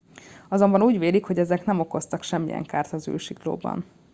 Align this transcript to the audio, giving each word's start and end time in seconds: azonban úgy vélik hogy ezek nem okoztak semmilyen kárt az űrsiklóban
azonban 0.47 0.81
úgy 0.81 0.99
vélik 0.99 1.25
hogy 1.25 1.39
ezek 1.39 1.65
nem 1.65 1.79
okoztak 1.79 2.23
semmilyen 2.23 2.65
kárt 2.65 2.93
az 2.93 3.07
űrsiklóban 3.07 3.85